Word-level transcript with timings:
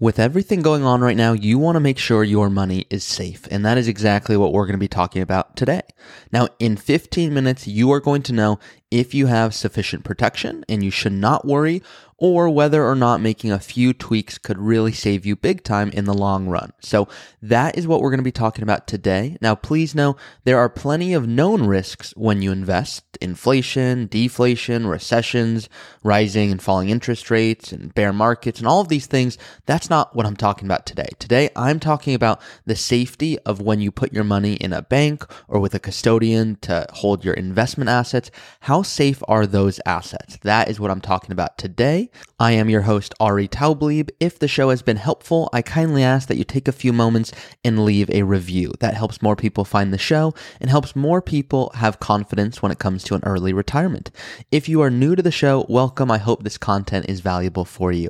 With 0.00 0.20
everything 0.20 0.62
going 0.62 0.84
on 0.84 1.00
right 1.00 1.16
now, 1.16 1.32
you 1.32 1.58
want 1.58 1.74
to 1.74 1.80
make 1.80 1.98
sure 1.98 2.22
your 2.22 2.48
money 2.48 2.86
is 2.88 3.02
safe. 3.02 3.48
And 3.50 3.66
that 3.66 3.76
is 3.76 3.88
exactly 3.88 4.36
what 4.36 4.52
we're 4.52 4.64
going 4.64 4.74
to 4.74 4.78
be 4.78 4.86
talking 4.86 5.22
about 5.22 5.56
today. 5.56 5.82
Now, 6.30 6.46
in 6.60 6.76
15 6.76 7.34
minutes, 7.34 7.66
you 7.66 7.90
are 7.90 7.98
going 7.98 8.22
to 8.22 8.32
know 8.32 8.60
if 8.92 9.12
you 9.12 9.26
have 9.26 9.56
sufficient 9.56 10.04
protection 10.04 10.64
and 10.68 10.84
you 10.84 10.92
should 10.92 11.14
not 11.14 11.44
worry 11.44 11.82
or 12.18 12.50
whether 12.50 12.84
or 12.84 12.96
not 12.96 13.20
making 13.20 13.52
a 13.52 13.60
few 13.60 13.92
tweaks 13.92 14.38
could 14.38 14.58
really 14.58 14.92
save 14.92 15.24
you 15.24 15.36
big 15.36 15.62
time 15.62 15.88
in 15.90 16.04
the 16.04 16.14
long 16.14 16.48
run. 16.48 16.72
So 16.80 17.06
that 17.40 17.78
is 17.78 17.86
what 17.86 18.00
we're 18.00 18.10
going 18.10 18.18
to 18.18 18.24
be 18.24 18.32
talking 18.32 18.64
about 18.64 18.88
today. 18.88 19.38
Now, 19.40 19.54
please 19.54 19.94
know 19.94 20.16
there 20.44 20.58
are 20.58 20.68
plenty 20.68 21.14
of 21.14 21.28
known 21.28 21.62
risks 21.62 22.12
when 22.16 22.42
you 22.42 22.50
invest 22.50 23.04
inflation, 23.20 24.06
deflation, 24.06 24.86
recessions, 24.86 25.68
rising 26.02 26.50
and 26.50 26.62
falling 26.62 26.88
interest 26.88 27.30
rates 27.30 27.72
and 27.72 27.94
bear 27.94 28.12
markets 28.12 28.58
and 28.58 28.68
all 28.68 28.80
of 28.80 28.88
these 28.88 29.06
things. 29.06 29.38
That's 29.66 29.90
not 29.90 30.14
what 30.14 30.26
I'm 30.26 30.36
talking 30.36 30.66
about 30.66 30.86
today. 30.86 31.08
Today, 31.18 31.50
I'm 31.54 31.78
talking 31.80 32.14
about 32.14 32.40
the 32.66 32.76
safety 32.76 33.38
of 33.40 33.60
when 33.60 33.80
you 33.80 33.90
put 33.92 34.12
your 34.12 34.24
money 34.24 34.54
in 34.54 34.72
a 34.72 34.82
bank 34.82 35.24
or 35.46 35.60
with 35.60 35.74
a 35.74 35.80
custodian 35.80 36.56
to 36.62 36.86
hold 36.94 37.24
your 37.24 37.34
investment 37.34 37.90
assets. 37.90 38.30
How 38.60 38.82
safe 38.82 39.22
are 39.28 39.46
those 39.46 39.80
assets? 39.86 40.38
That 40.42 40.68
is 40.68 40.80
what 40.80 40.90
I'm 40.90 41.00
talking 41.00 41.32
about 41.32 41.58
today. 41.58 42.07
I 42.38 42.52
am 42.52 42.68
your 42.70 42.82
host, 42.82 43.14
Ari 43.20 43.48
Taublieb. 43.48 44.10
If 44.20 44.38
the 44.38 44.48
show 44.48 44.70
has 44.70 44.82
been 44.82 44.96
helpful, 44.96 45.48
I 45.52 45.62
kindly 45.62 46.02
ask 46.02 46.28
that 46.28 46.36
you 46.36 46.44
take 46.44 46.68
a 46.68 46.72
few 46.72 46.92
moments 46.92 47.32
and 47.64 47.84
leave 47.84 48.10
a 48.10 48.22
review. 48.22 48.72
That 48.80 48.94
helps 48.94 49.22
more 49.22 49.36
people 49.36 49.64
find 49.64 49.92
the 49.92 49.98
show 49.98 50.34
and 50.60 50.70
helps 50.70 50.94
more 50.94 51.20
people 51.20 51.70
have 51.74 52.00
confidence 52.00 52.62
when 52.62 52.72
it 52.72 52.78
comes 52.78 53.02
to 53.04 53.14
an 53.14 53.22
early 53.24 53.52
retirement. 53.52 54.10
If 54.50 54.68
you 54.68 54.80
are 54.82 54.90
new 54.90 55.16
to 55.16 55.22
the 55.22 55.30
show, 55.30 55.66
welcome. 55.68 56.10
I 56.10 56.18
hope 56.18 56.42
this 56.42 56.58
content 56.58 57.06
is 57.08 57.20
valuable 57.20 57.64
for 57.64 57.92
you. 57.92 58.08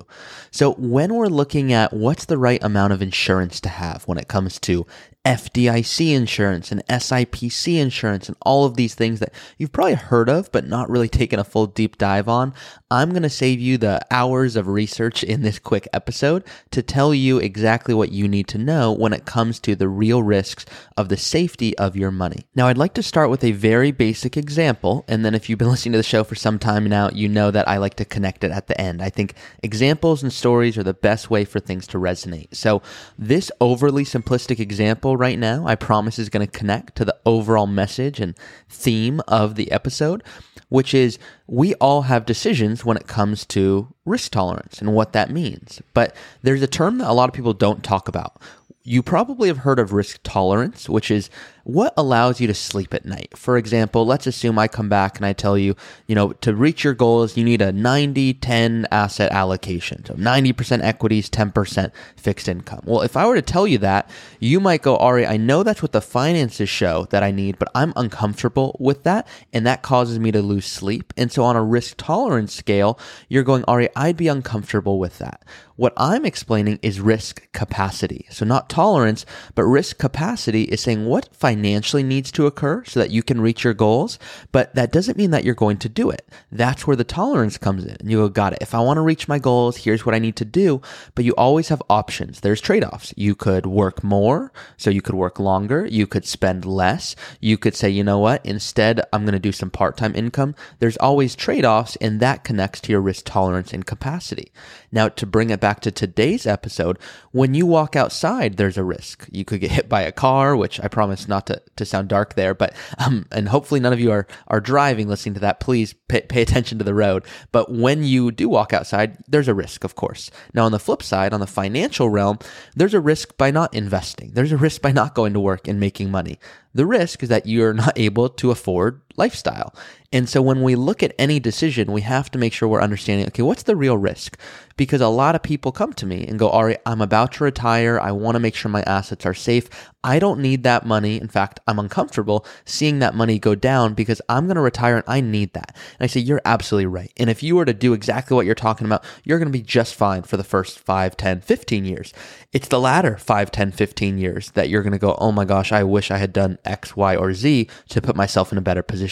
So 0.51 0.73
when 0.75 1.15
we're 1.15 1.27
looking 1.27 1.73
at 1.73 1.93
what's 1.93 2.25
the 2.27 2.39
right 2.39 2.63
amount 2.63 2.93
of 2.93 3.03
insurance 3.03 3.61
to 3.61 3.69
have 3.69 4.05
when 4.05 4.19
it 4.19 4.29
comes 4.29 4.59
to 4.61 4.87
FDIC 5.29 6.15
insurance 6.15 6.73
and 6.73 6.83
SIPC 6.87 7.79
insurance 7.79 8.29
and 8.29 8.37
all 8.41 8.65
of 8.65 8.77
these 8.77 8.95
things 8.95 9.21
that 9.21 9.35
you've 9.59 9.73
probably 9.73 9.93
heard 9.93 10.31
of, 10.31 10.51
but 10.53 10.67
not 10.67 10.89
really 10.89 11.09
taken 11.09 11.39
a 11.39 11.45
full 11.45 11.67
deep 11.67 11.99
dive 11.99 12.31
on. 12.31 12.55
I'm 12.91 13.11
going 13.11 13.25
to 13.25 13.29
save 13.29 13.61
you 13.61 13.77
the 13.77 14.01
hours 14.11 14.57
of 14.57 14.69
research 14.69 15.23
in 15.23 15.43
this 15.43 15.59
quick 15.59 15.87
episode 15.93 16.45
to 16.71 16.83
tell 16.83 17.13
you 17.13 17.37
exactly 17.37 17.93
what 17.93 18.11
you 18.11 18.27
need 18.27 18.49
to 18.49 18.57
know 18.57 18.91
when 18.91 19.13
it 19.13 19.27
comes 19.27 19.61
to 19.61 19.77
the 19.77 19.87
real 19.87 20.23
risks 20.23 20.65
of 20.97 21.11
the 21.11 21.19
safety 21.19 21.77
of 21.77 21.95
your 21.95 22.11
money. 22.11 22.47
Now, 22.55 22.69
I'd 22.69 22.79
like 22.79 22.95
to 22.95 23.03
start 23.03 23.29
with 23.29 23.45
a 23.45 23.53
very 23.53 23.93
basic 23.93 24.35
example. 24.35 25.05
And 25.09 25.27
then 25.27 25.35
if 25.35 25.51
you've 25.51 25.59
been 25.59 25.69
listening 25.71 25.93
to 25.93 25.99
the 25.99 26.05
show 26.05 26.25
for 26.25 26.37
some 26.37 26.59
time 26.59 26.85
now, 26.85 27.11
you 27.13 27.29
know 27.29 27.51
that 27.51 27.69
I 27.69 27.77
like 27.77 27.97
to 27.97 28.07
connect 28.07 28.45
it 28.45 28.51
at 28.51 28.67
the 28.67 28.81
end. 28.81 29.03
I 29.03 29.11
think 29.11 29.35
examples 29.63 30.23
and 30.23 30.33
stories 30.33 30.79
are 30.79 30.83
the 30.83 30.95
best 30.95 31.29
way 31.29 31.45
for 31.45 31.61
things 31.61 31.87
to 31.89 31.99
resonate. 31.99 32.57
So 32.57 32.81
this 33.19 33.53
overly 33.61 34.05
simplistic 34.05 34.59
example 34.59 35.18
right 35.19 35.39
now, 35.39 35.67
I 35.67 35.75
promise 35.75 36.19
is 36.19 36.29
going 36.29 36.47
to 36.47 36.59
connect 36.59 36.97
to 36.97 37.05
the 37.05 37.17
overall 37.27 37.67
message 37.67 38.21
and 38.21 38.35
theme 38.69 39.21
of 39.27 39.57
the 39.57 39.71
episode, 39.73 40.23
which 40.69 40.95
is 40.95 41.19
we 41.47 41.75
all 41.75 42.03
have 42.03 42.25
decisions 42.25 42.85
when 42.85 42.97
it 42.97 43.07
comes 43.07 43.45
to 43.47 43.93
risk 44.05 44.31
tolerance 44.33 44.81
and 44.81 44.95
what 44.95 45.13
that 45.13 45.31
means. 45.31 45.83
But 45.93 46.15
there's 46.43 46.63
a 46.63 46.69
term 46.69 46.99
that 46.99 47.11
a 47.11 47.13
lot 47.13 47.29
of 47.29 47.35
people 47.35 47.53
don't 47.53 47.83
talk 47.83 48.09
about. 48.09 48.41
You 48.85 49.03
probably 49.03 49.49
have 49.49 49.59
heard 49.59 49.79
of 49.79 49.93
risk 49.93 50.21
tolerance, 50.23 50.89
which 50.89 51.11
is 51.11 51.29
what 51.69 51.93
allows 51.99 52.41
you 52.41 52.47
to 52.47 52.55
sleep 52.55 52.95
at 52.95 53.05
night? 53.05 53.37
For 53.37 53.59
example, 53.59 54.07
let's 54.07 54.27
assume 54.27 54.59
I 54.59 54.69
come 54.69 54.89
back 54.89 55.19
and 55.19 55.27
I 55.27 55.35
tell 55.35 55.59
you, 55.59 55.77
you 56.07 56.15
know, 56.15 56.33
to 56.33 56.55
reach 56.55 56.83
your 56.83 56.95
goals, 56.95 57.37
you 57.37 57.45
need 57.45 57.61
a 57.61 57.73
90 57.73 58.33
10 58.33 58.87
asset 58.91 59.31
allocation. 59.33 60.03
So 60.07 60.15
90% 60.15 60.83
equities, 60.83 61.29
10% 61.29 61.93
fixed 62.17 62.49
income. 62.49 62.81
Well, 62.87 63.03
if 63.03 63.19
I 63.19 63.27
were 63.27 63.35
to 63.35 63.43
tell 63.43 63.67
you 63.67 63.77
that, 63.79 64.09
you 64.41 64.61
might 64.61 64.81
go, 64.81 64.97
Ari, 64.97 65.27
I 65.27 65.37
know 65.37 65.63
that's 65.63 65.83
what 65.83 65.93
the 65.93 66.01
finances 66.01 66.71
show 66.71 67.07
that 67.11 67.23
I 67.23 67.33
need, 67.33 67.59
but 67.59 67.69
I'm 67.75 67.93
uncomfortable 67.97 68.75
with 68.81 69.03
that. 69.03 69.29
And 69.53 69.67
that 69.67 69.83
causes 69.83 70.19
me 70.19 70.33
to 70.33 70.41
lose 70.41 70.65
sleep. 70.65 71.13
And 71.19 71.31
so 71.31 71.45
on 71.45 71.55
a 71.55 71.63
risk 71.63 71.97
tolerance 71.99 72.55
scale, 72.55 72.99
you're 73.29 73.43
going, 73.43 73.65
Ari, 73.69 73.91
I'd 73.95 74.17
be 74.17 74.29
uncomfortable 74.29 74.99
with 74.99 75.19
that. 75.19 75.45
What 75.77 75.93
I'm 75.97 76.25
explaining 76.25 76.81
is 76.83 77.01
risk 77.01 77.53
capacity. 77.53 78.27
So 78.31 78.45
not 78.45 78.69
tolerance, 78.69 79.25
but 79.55 79.63
risk 79.63 79.99
capacity 79.99 80.63
is 80.65 80.81
saying 80.81 81.05
what 81.07 81.29
financial 81.33 81.58
financially 81.59 82.05
needs 82.05 82.31
to 82.31 82.47
occur 82.47 82.85
so 82.85 83.01
that 83.01 83.11
you 83.11 83.21
can 83.21 83.41
reach 83.41 83.65
your 83.65 83.75
goals, 83.75 84.17
but 84.53 84.73
that 84.77 84.93
doesn't 84.93 85.19
mean 85.19 85.33
that 85.33 85.43
you're 85.43 85.57
going 85.57 85.77
to 85.77 85.89
do 85.89 86.09
it. 86.09 86.25
That's 86.53 86.87
where 86.87 86.95
the 86.95 87.03
tolerance 87.03 87.59
comes 87.59 87.85
in. 87.85 87.97
And 87.99 88.09
you 88.09 88.19
go, 88.19 88.29
got 88.29 88.53
it. 88.53 88.61
If 88.61 88.77
I 88.77 88.81
want 88.81 88.99
to 88.99 89.03
reach 89.03 89.27
my 89.27 89.41
goals, 89.41 89.77
here's 89.77 90.07
what 90.07 90.15
I 90.15 90.21
need 90.21 90.37
to 90.37 90.45
do. 90.45 90.81
But 91.17 91.25
you 91.25 91.35
always 91.37 91.67
have 91.69 91.83
options. 91.91 92.41
There's 92.41 92.61
trade 92.61 92.85
offs. 92.85 93.13
You 93.17 93.35
could 93.35 93.67
work 93.67 94.05
more, 94.05 94.53
so 94.77 94.89
you 94.89 95.03
could 95.03 95.17
work 95.17 95.41
longer. 95.41 95.85
You 95.85 96.07
could 96.07 96.25
spend 96.25 96.65
less. 96.65 97.17
You 97.41 97.59
could 97.59 97.75
say, 97.75 97.91
you 97.91 98.05
know 98.05 98.21
what? 98.21 98.47
Instead, 98.47 99.01
I'm 99.13 99.25
going 99.25 99.33
to 99.33 99.41
do 99.41 99.51
some 99.51 99.71
part 99.71 99.97
time 99.97 100.15
income. 100.15 100.55
There's 100.79 100.97
always 100.99 101.35
trade 101.35 101.65
offs, 101.65 101.97
and 101.97 102.21
that 102.21 102.45
connects 102.45 102.81
to 102.83 102.93
your 102.93 103.01
risk 103.01 103.25
tolerance 103.25 103.73
and 103.73 103.85
capacity. 103.85 104.53
Now, 104.93 105.09
to 105.09 105.27
bring 105.27 105.51
it 105.51 105.61
back 105.61 105.81
to 105.81 105.91
today's 105.91 106.47
episode, 106.47 106.99
when 107.33 107.55
you 107.55 107.67
walk 107.67 107.97
outside, 107.97 108.57
there's 108.57 108.79
a 108.79 108.85
risk. 108.85 109.27
You 109.33 109.45
could 109.45 109.61
get 109.61 109.73
hit 109.73 109.89
by 109.89 110.03
a 110.03 110.13
car, 110.13 110.57
which 110.57 110.79
I 110.81 110.87
promise 110.87 111.27
not 111.27 111.38
to, 111.47 111.63
to 111.77 111.85
sound 111.85 112.09
dark 112.09 112.35
there, 112.35 112.55
but, 112.55 112.75
um, 112.99 113.27
and 113.33 113.49
hopefully 113.49 113.81
none 113.81 113.93
of 113.93 114.01
you 114.01 114.11
are, 114.11 114.27
are 114.49 114.61
driving 114.61 115.09
listening 115.09 115.35
to 115.35 115.41
that. 115.41 115.61
Please 115.61 115.95
pay, 116.09 116.23
pay 116.23 116.43
attention 116.43 116.79
to 116.79 116.85
the 116.85 116.95
road. 116.95 117.25
But 117.53 117.73
when 117.73 118.05
you 118.05 118.31
do 118.31 118.49
walk 118.49 118.73
outside, 118.73 119.19
there's 119.29 119.49
a 119.49 119.55
risk, 119.55 119.85
of 119.85 119.95
course. 119.95 120.31
Now, 120.55 120.65
on 120.65 120.73
the 120.73 120.79
flip 120.79 121.03
side, 121.03 121.33
on 121.33 121.41
the 121.41 121.47
financial 121.47 122.11
realm, 122.11 122.39
there's 122.75 122.95
a 122.95 123.01
risk 123.01 123.37
by 123.37 123.51
not 123.51 123.75
investing. 123.75 124.33
There's 124.33 124.53
a 124.53 124.57
risk 124.57 124.83
by 124.83 124.93
not 124.93 125.15
going 125.15 125.33
to 125.35 125.41
work 125.41 125.69
and 125.69 125.81
making 125.81 126.11
money. 126.11 126.39
The 126.75 126.87
risk 126.87 127.23
is 127.23 127.29
that 127.29 127.47
you're 127.47 127.75
not 127.75 127.99
able 127.99 128.29
to 128.29 128.51
afford 128.51 129.01
lifestyle. 129.19 129.75
And 130.11 130.27
so 130.27 130.41
when 130.41 130.63
we 130.63 130.75
look 130.75 131.03
at 131.03 131.15
any 131.19 131.39
decision, 131.39 131.93
we 131.93 132.01
have 132.01 132.31
to 132.31 132.39
make 132.39 132.55
sure 132.55 132.67
we're 132.67 132.81
understanding, 132.81 133.27
okay, 133.27 133.43
what's 133.43 133.65
the 133.65 133.77
real 133.77 133.99
risk? 133.99 134.39
Because 134.79 135.03
a 135.03 135.09
lot 135.09 135.35
of 135.35 135.43
people 135.43 135.71
come 135.71 135.93
to 135.95 136.07
me 136.07 136.27
and 136.27 136.39
go, 136.39 136.51
Ari, 136.51 136.79
I'm 136.87 137.03
about 137.03 137.33
to 137.33 137.45
retire. 137.45 138.01
I 138.01 138.13
want 138.13 138.37
to 138.37 138.41
make 138.41 138.55
sure 138.55 138.71
my 138.71 138.83
assets 138.83 139.27
are 139.27 139.35
safe. 139.35 139.69
I 140.03 140.19
don't 140.19 140.41
need 140.41 140.63
that 140.63 140.87
money. 140.87 141.21
In 141.21 141.29
fact, 141.29 141.61
I'm 141.67 141.79
uncomfortable 141.79 142.47
seeing 142.65 143.01
that 143.01 143.15
money 143.15 143.39
go 143.39 143.55
down 143.55 143.93
because 143.93 144.23
I'm 144.31 144.47
going 144.47 144.55
to 144.55 144.63
retire 144.63 144.97
and 144.97 145.05
I 145.07 145.21
need 145.21 145.53
that. 145.53 145.77
And 145.99 146.05
I 146.05 146.07
say, 146.07 146.21
you're 146.21 146.41
absolutely 146.45 146.87
right. 146.87 147.13
And 147.19 147.29
if 147.29 147.43
you 147.43 147.57
were 147.57 147.67
to 147.67 147.75
do 147.75 147.93
exactly 147.93 148.35
what 148.35 148.47
you're 148.47 148.55
talking 148.55 148.87
about, 148.87 149.05
you're 149.25 149.39
going 149.39 149.53
to 149.53 149.59
be 149.59 149.63
just 149.63 149.95
fine 149.95 150.23
for 150.23 150.39
the 150.39 150.45
first 150.45 150.79
5, 150.79 151.17
10, 151.19 151.41
15 151.43 151.85
years. 151.85 152.15
It's 152.53 152.69
the 152.69 152.81
latter 152.81 153.19
5, 153.19 153.51
10, 153.51 153.73
15 153.73 154.17
years 154.17 154.53
that 154.53 154.71
you're 154.71 154.83
going 154.83 154.93
to 154.93 154.99
go, 154.99 155.17
oh 155.19 155.33
my 155.33 155.45
gosh, 155.45 155.71
I 155.71 155.83
wish 155.83 156.11
I 156.11 156.17
had 156.17 156.33
done 156.33 156.59
X, 156.65 156.97
Y, 156.97 157.15
or 157.15 157.35
Z 157.35 157.69
to 157.91 158.01
put 158.01 158.17
myself 158.17 158.53
in 158.53 158.59
a 158.59 158.63
better 158.63 158.83
position. 158.83 159.08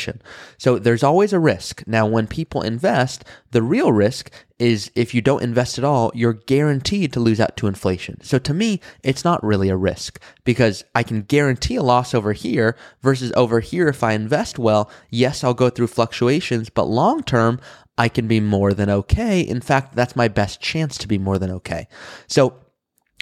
So 0.59 0.79
there's 0.79 1.03
always 1.03 1.33
a 1.33 1.39
risk. 1.39 1.83
Now, 1.87 2.07
when 2.07 2.27
people 2.27 2.63
invest, 2.63 3.25
the 3.51 3.63
real 3.63 3.93
risk 3.93 4.31
is 4.59 4.91
if 4.95 5.15
you 5.15 5.21
don't 5.21 5.43
invest 5.43 5.79
at 5.79 5.85
all, 5.85 6.11
you're 6.15 6.33
guaranteed 6.33 7.13
to 7.13 7.21
lose 7.21 7.41
out 7.41 7.57
to 7.59 7.67
inflation. 7.67 8.21
So 8.23 8.39
to 8.39 8.55
me, 8.55 8.81
it's 9.03 9.25
not 9.25 9.45
really 9.45 9.69
a 9.69 9.77
risk 9.77 10.21
because 10.45 10.85
I 10.95 11.03
can 11.03 11.23
guarantee 11.23 11.77
a 11.77 11.83
loss 11.83 12.15
over 12.15 12.33
here 12.33 12.77
versus 13.03 13.33
over 13.37 13.61
here. 13.61 13.89
If 13.89 14.03
I 14.03 14.13
invest 14.13 14.59
well, 14.59 14.91
yes, 15.11 15.45
I'll 15.45 15.55
go 15.55 15.71
through 15.71 15.89
fluctuations, 15.89 16.71
but 16.71 16.85
long 16.85 17.23
term, 17.23 17.61
I 17.99 18.09
can 18.09 18.29
be 18.29 18.41
more 18.41 18.75
than 18.75 18.91
okay. 18.91 19.41
In 19.41 19.61
fact, 19.61 19.95
that's 19.95 20.17
my 20.17 20.29
best 20.29 20.61
chance 20.61 20.99
to 20.99 21.09
be 21.09 21.19
more 21.19 21.39
than 21.39 21.51
okay. 21.51 21.89
So 22.27 22.55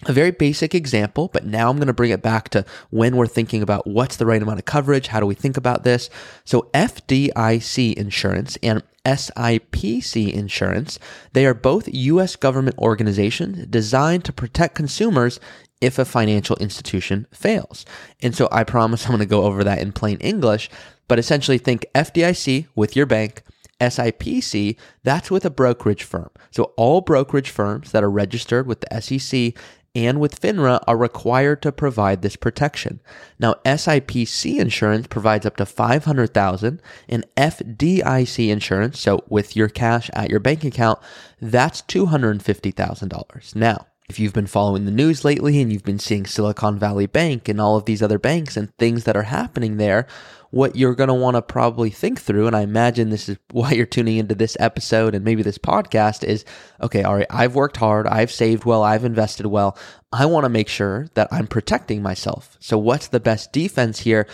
a 0.06 0.12
very 0.12 0.32
basic 0.32 0.75
example, 0.75 1.31
but 1.32 1.47
now 1.47 1.71
I'm 1.71 1.77
going 1.77 1.87
to 1.87 1.93
bring 1.93 2.10
it 2.10 2.22
back 2.22 2.49
to 2.50 2.65
when 2.91 3.16
we're 3.16 3.27
thinking 3.27 3.62
about 3.62 3.87
what's 3.87 4.16
the 4.16 4.27
right 4.27 4.43
amount 4.43 4.59
of 4.59 4.65
coverage. 4.65 5.06
How 5.06 5.21
do 5.21 5.27
we 5.27 5.34
think 5.34 5.56
about 5.56 5.84
this? 5.84 6.10
So 6.44 6.69
FDIC 6.75 7.94
insurance 7.94 8.59
and 8.62 8.82
SIPC 9.06 10.32
insurance, 10.32 10.99
they 11.32 11.47
are 11.47 11.55
both 11.55 11.88
U.S. 11.93 12.37
government 12.37 12.77
organizations 12.78 13.66
designed 13.66 14.25
to 14.25 14.32
protect 14.32 14.75
consumers 14.75 15.38
if 15.81 15.99
a 15.99 16.05
financial 16.05 16.56
institution 16.56 17.26
fails. 17.31 17.85
And 18.23 18.35
so 18.35 18.49
I 18.50 18.64
promise 18.64 19.05
I'm 19.05 19.12
going 19.12 19.20
to 19.20 19.26
go 19.26 19.44
over 19.44 19.62
that 19.64 19.79
in 19.79 19.93
plain 19.93 20.19
English, 20.19 20.70
but 21.08 21.19
essentially 21.19 21.58
think 21.58 21.87
FDIC 21.94 22.67
with 22.75 22.96
your 22.96 23.06
bank, 23.06 23.43
SIPC, 23.81 24.76
that's 25.02 25.31
with 25.31 25.44
a 25.44 25.50
brokerage 25.50 26.05
firm. 26.05 26.31
So 26.50 26.73
all 26.76 27.00
brokerage 27.00 27.50
firms 27.50 27.93
that 27.93 28.02
are 28.02 28.11
registered 28.11 28.67
with 28.67 28.81
the 28.81 29.00
SEC 29.00 29.55
and 29.94 30.20
with 30.20 30.41
FINRA 30.41 30.82
are 30.87 30.96
required 30.96 31.62
to 31.62 31.73
provide 31.73 32.23
this 32.23 32.37
protection. 32.37 33.00
Now, 33.38 33.55
SIPC 33.64 34.58
insurance 34.58 35.06
provides 35.06 35.46
up 35.46 35.56
to 35.56 35.67
500,000 35.67 36.82
and 37.08 37.25
FDIC 37.37 38.49
insurance, 38.49 38.99
so 38.99 39.25
with 39.29 39.55
your 39.55 39.69
cash 39.69 40.11
at 40.12 40.31
your 40.31 40.41
bank 40.41 40.64
account, 40.64 40.99
that's 41.41 41.82
$250,000. 41.82 43.55
Now, 43.55 43.87
if 44.08 44.19
you've 44.19 44.35
been 44.35 44.46
following 44.46 44.85
the 44.85 44.91
news 44.91 45.25
lately 45.25 45.62
and 45.62 45.73
you've 45.73 45.85
been 45.85 45.99
seeing 45.99 46.26
Silicon 46.26 46.79
Valley 46.79 47.06
Bank 47.06 47.49
and 47.49 47.61
all 47.61 47.76
of 47.76 47.87
these 47.87 48.02
other 48.02 48.19
banks 48.19 48.56
and 48.56 48.75
things 48.76 49.05
that 49.05 49.17
are 49.17 49.23
happening 49.23 49.79
there, 49.79 50.06
what 50.55 50.77
you're 50.77 50.95
going 50.95 51.09
to 51.09 51.15
want 51.15 51.35
to 51.35 51.43
probably 51.43 51.91
think 51.91 52.21
through, 52.21 52.47
and 52.47 52.55
I 52.55 52.61
imagine 52.61 53.11
this 53.11 53.29
is 53.29 53.39
why 53.51 53.73
you're 53.73 53.87
tuning 53.87 54.19
into 54.19 54.37
this 54.37 54.56
episode 54.61 55.15
and 55.15 55.25
maybe 55.25 55.43
this 55.43 55.59
podcast 55.59 56.23
is 56.23 56.45
okay, 56.81 57.03
all 57.03 57.17
right, 57.17 57.27
I've 57.29 57.56
worked 57.56 57.77
hard, 57.77 58.06
I've 58.06 58.31
saved 58.31 58.65
well, 58.65 58.83
I've 58.83 59.05
invested 59.05 59.47
well. 59.47 59.77
I 60.12 60.27
want 60.27 60.45
to 60.45 60.49
make 60.49 60.69
sure 60.69 61.09
that 61.15 61.27
I'm 61.33 61.49
protecting 61.49 62.03
myself. 62.03 62.56
So, 62.61 62.79
what's 62.79 63.09
the 63.09 63.19
best 63.19 63.53
defense 63.53 63.99
here? 63.99 64.29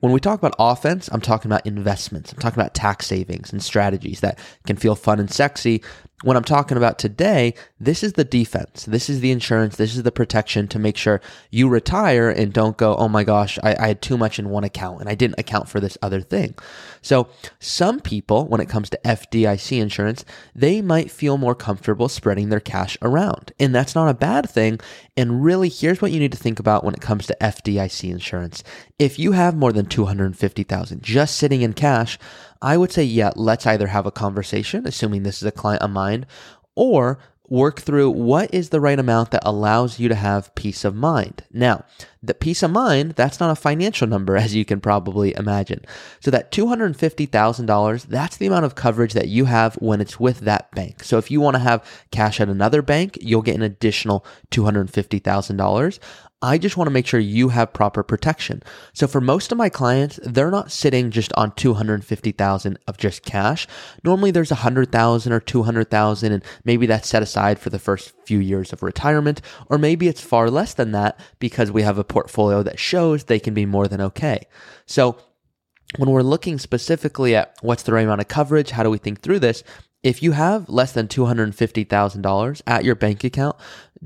When 0.00 0.12
we 0.12 0.18
talk 0.18 0.38
about 0.38 0.54
offense, 0.58 1.08
I'm 1.12 1.20
talking 1.20 1.50
about 1.50 1.66
investments. 1.66 2.32
I'm 2.32 2.38
talking 2.38 2.58
about 2.58 2.74
tax 2.74 3.06
savings 3.06 3.52
and 3.52 3.62
strategies 3.62 4.20
that 4.20 4.38
can 4.66 4.76
feel 4.76 4.96
fun 4.96 5.20
and 5.20 5.30
sexy, 5.30 5.82
what 6.22 6.36
I'm 6.36 6.44
talking 6.44 6.76
about 6.76 6.98
today, 6.98 7.54
this 7.78 8.02
is 8.02 8.12
the 8.12 8.24
defense. 8.24 8.84
This 8.84 9.08
is 9.08 9.20
the 9.20 9.30
insurance. 9.30 9.76
This 9.76 9.96
is 9.96 10.02
the 10.02 10.12
protection 10.12 10.68
to 10.68 10.78
make 10.78 10.98
sure 10.98 11.22
you 11.50 11.68
retire 11.68 12.28
and 12.28 12.52
don't 12.52 12.76
go, 12.76 12.94
oh 12.96 13.08
my 13.08 13.24
gosh, 13.24 13.58
I, 13.62 13.74
I, 13.78 13.86
had 13.88 14.02
too 14.02 14.18
much 14.18 14.38
in 14.38 14.50
one 14.50 14.62
account 14.62 15.00
and 15.00 15.08
I 15.08 15.14
didn't 15.14 15.38
account 15.38 15.70
for 15.70 15.80
this 15.80 15.96
other 16.02 16.20
thing. 16.20 16.54
So 17.00 17.28
some 17.58 18.00
people, 18.00 18.46
when 18.46 18.60
it 18.60 18.68
comes 18.68 18.90
to 18.90 19.00
FDIC 19.02 19.80
insurance, 19.80 20.26
they 20.54 20.82
might 20.82 21.10
feel 21.10 21.38
more 21.38 21.54
comfortable 21.54 22.08
spreading 22.08 22.50
their 22.50 22.60
cash 22.60 22.98
around. 23.00 23.52
And 23.58 23.74
that's 23.74 23.94
not 23.94 24.10
a 24.10 24.14
bad 24.14 24.48
thing. 24.48 24.78
And 25.16 25.42
really, 25.42 25.70
here's 25.70 26.02
what 26.02 26.12
you 26.12 26.20
need 26.20 26.32
to 26.32 26.38
think 26.38 26.60
about 26.60 26.84
when 26.84 26.94
it 26.94 27.00
comes 27.00 27.26
to 27.28 27.36
FDIC 27.40 28.10
insurance. 28.10 28.62
If 28.98 29.18
you 29.18 29.32
have 29.32 29.56
more 29.56 29.72
than 29.72 29.86
250,000 29.86 31.02
just 31.02 31.36
sitting 31.36 31.62
in 31.62 31.72
cash, 31.72 32.18
I 32.62 32.76
would 32.76 32.92
say, 32.92 33.04
yeah, 33.04 33.30
let's 33.36 33.66
either 33.66 33.86
have 33.88 34.06
a 34.06 34.10
conversation, 34.10 34.86
assuming 34.86 35.22
this 35.22 35.42
is 35.42 35.46
a 35.46 35.52
client 35.52 35.82
of 35.82 35.90
mine, 35.90 36.26
or 36.74 37.18
work 37.48 37.80
through 37.80 38.10
what 38.10 38.52
is 38.54 38.68
the 38.68 38.80
right 38.80 38.98
amount 38.98 39.32
that 39.32 39.42
allows 39.44 39.98
you 39.98 40.08
to 40.08 40.14
have 40.14 40.54
peace 40.54 40.84
of 40.84 40.94
mind. 40.94 41.42
Now, 41.52 41.84
the 42.22 42.34
peace 42.34 42.62
of 42.62 42.70
mind, 42.70 43.12
that's 43.12 43.40
not 43.40 43.50
a 43.50 43.56
financial 43.56 44.06
number, 44.06 44.36
as 44.36 44.54
you 44.54 44.64
can 44.64 44.80
probably 44.80 45.34
imagine. 45.36 45.84
So 46.20 46.30
that 46.30 46.52
$250,000, 46.52 48.06
that's 48.06 48.36
the 48.36 48.46
amount 48.46 48.64
of 48.64 48.74
coverage 48.74 49.14
that 49.14 49.28
you 49.28 49.46
have 49.46 49.74
when 49.76 50.00
it's 50.00 50.20
with 50.20 50.40
that 50.40 50.70
bank. 50.72 51.02
So 51.02 51.18
if 51.18 51.30
you 51.30 51.40
want 51.40 51.54
to 51.54 51.60
have 51.60 51.84
cash 52.10 52.40
at 52.40 52.48
another 52.48 52.82
bank, 52.82 53.18
you'll 53.20 53.42
get 53.42 53.56
an 53.56 53.62
additional 53.62 54.24
$250,000. 54.50 55.98
I 56.42 56.56
just 56.56 56.78
want 56.78 56.86
to 56.86 56.92
make 56.92 57.06
sure 57.06 57.20
you 57.20 57.50
have 57.50 57.74
proper 57.74 58.02
protection. 58.02 58.62
So 58.94 59.06
for 59.06 59.20
most 59.20 59.52
of 59.52 59.58
my 59.58 59.68
clients, 59.68 60.18
they're 60.22 60.50
not 60.50 60.72
sitting 60.72 61.10
just 61.10 61.34
on 61.34 61.52
250,000 61.52 62.78
of 62.88 62.96
just 62.96 63.24
cash. 63.24 63.66
Normally 64.04 64.30
there's 64.30 64.50
100,000 64.50 65.32
or 65.32 65.40
200,000 65.40 66.32
and 66.32 66.42
maybe 66.64 66.86
that's 66.86 67.10
set 67.10 67.22
aside 67.22 67.58
for 67.58 67.68
the 67.68 67.78
first 67.78 68.14
few 68.30 68.38
years 68.38 68.72
of 68.72 68.80
retirement 68.80 69.42
or 69.68 69.76
maybe 69.76 70.06
it's 70.06 70.20
far 70.20 70.48
less 70.48 70.74
than 70.74 70.92
that 70.92 71.18
because 71.40 71.72
we 71.72 71.82
have 71.82 71.98
a 71.98 72.04
portfolio 72.04 72.62
that 72.62 72.78
shows 72.78 73.24
they 73.24 73.40
can 73.40 73.54
be 73.54 73.66
more 73.66 73.88
than 73.88 74.00
okay. 74.00 74.46
So 74.86 75.18
when 75.96 76.10
we're 76.10 76.22
looking 76.22 76.60
specifically 76.60 77.34
at 77.34 77.56
what's 77.60 77.82
the 77.82 77.92
right 77.92 78.04
amount 78.04 78.20
of 78.20 78.28
coverage, 78.28 78.70
how 78.70 78.84
do 78.84 78.90
we 78.90 78.98
think 78.98 79.20
through 79.20 79.40
this? 79.40 79.64
If 80.04 80.22
you 80.22 80.30
have 80.30 80.68
less 80.68 80.92
than 80.92 81.08
$250,000 81.08 82.62
at 82.68 82.84
your 82.84 82.94
bank 82.94 83.24
account, 83.24 83.56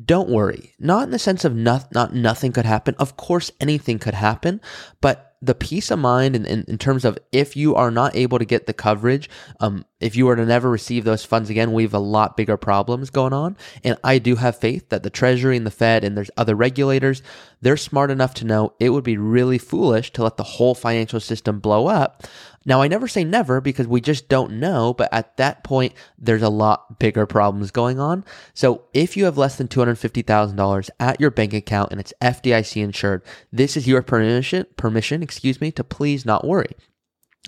don't 0.03 0.29
worry. 0.29 0.75
Not 0.79 1.05
in 1.05 1.11
the 1.11 1.19
sense 1.19 1.45
of 1.45 1.55
not, 1.55 1.93
not 1.93 2.15
nothing 2.15 2.53
could 2.53 2.65
happen. 2.65 2.97
Of 2.99 3.17
course, 3.17 3.53
anything 3.61 3.99
could 3.99 4.15
happen, 4.15 4.61
but 5.01 5.35
the 5.41 5.55
peace 5.55 5.91
of 5.91 5.99
mind 5.99 6.35
in, 6.35 6.47
in, 6.47 6.65
in, 6.67 6.79
terms 6.79 7.05
of 7.05 7.19
if 7.31 7.55
you 7.55 7.75
are 7.75 7.91
not 7.91 8.17
able 8.17 8.39
to 8.39 8.47
get 8.47 8.67
the 8.67 8.73
coverage, 8.73 9.29
um, 9.61 9.85
if 10.01 10.17
you 10.17 10.25
were 10.25 10.37
to 10.37 10.47
never 10.47 10.71
receive 10.71 11.05
those 11.05 11.25
funds 11.25 11.51
again, 11.51 11.73
we 11.73 11.83
have 11.83 11.93
a 11.93 11.99
lot 11.99 12.37
bigger 12.37 12.57
problems 12.57 13.11
going 13.11 13.35
on. 13.35 13.57
And 13.85 13.99
I 14.03 14.19
do 14.19 14.37
have 14.37 14.57
faith 14.57 14.89
that 14.89 15.03
the 15.03 15.11
Treasury 15.11 15.57
and 15.57 15.67
the 15.67 15.71
Fed 15.71 16.03
and 16.03 16.17
there's 16.17 16.31
other 16.39 16.55
regulators, 16.55 17.23
they're 17.61 17.77
smart 17.77 18.11
enough 18.11 18.33
to 18.35 18.47
know 18.47 18.73
it 18.81 18.89
would 18.89 19.05
be 19.05 19.19
really 19.19 19.59
foolish 19.59 20.11
to 20.13 20.23
let 20.23 20.39
the 20.39 20.43
whole 20.45 20.75
financial 20.75 21.21
system 21.21 21.61
blow 21.61 21.89
up 21.89 22.27
now, 22.67 22.81
I 22.81 22.89
never 22.89 23.09
say 23.09 23.25
never 23.25 23.61
because 23.61 23.87
we 23.87 24.01
just 24.01 24.29
don't 24.29 24.53
know, 24.53 24.95
but 24.95 25.13
at 25.13 25.37
that 25.37 25.65
point, 25.65 25.93
there's 26.19 26.43
a 26.43 26.49
lot 26.49 26.99
bigger 26.99 27.27
problems 27.27 27.71
going 27.71 28.01
on. 28.01 28.25
So 28.55 28.85
if 28.95 29.17
you 29.17 29.27
have 29.27 29.37
less 29.37 29.57
than 29.57 29.69
$250,000 29.87 30.91
at 31.01 31.21
your 31.21 31.31
bank 31.31 31.53
account 31.53 31.91
and 31.91 32.01
it's 32.01 32.13
FDIC 32.21 32.83
insured, 32.83 33.23
this 33.53 33.77
is 33.77 33.87
your 33.87 34.03
permission, 34.03 34.67
permission, 34.77 35.23
excuse 35.23 35.61
me, 35.61 35.71
to 35.73 35.85
please 35.85 36.25
not 36.25 36.47
worry. 36.47 36.75